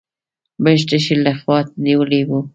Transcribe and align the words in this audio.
موږ 0.63 0.79
تشي 0.89 1.15
له 1.23 1.31
خندا 1.39 1.69
نيولي 1.83 2.21
وو. 2.29 2.39